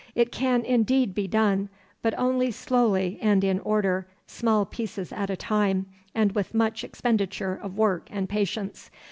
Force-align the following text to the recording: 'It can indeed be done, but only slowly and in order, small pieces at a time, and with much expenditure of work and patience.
'It 0.15 0.31
can 0.31 0.65
indeed 0.65 1.13
be 1.13 1.27
done, 1.27 1.69
but 2.01 2.17
only 2.17 2.49
slowly 2.49 3.19
and 3.21 3.43
in 3.43 3.59
order, 3.59 4.07
small 4.25 4.65
pieces 4.65 5.13
at 5.13 5.29
a 5.29 5.37
time, 5.37 5.85
and 6.15 6.31
with 6.31 6.55
much 6.55 6.83
expenditure 6.83 7.53
of 7.61 7.77
work 7.77 8.07
and 8.09 8.27
patience. 8.27 8.89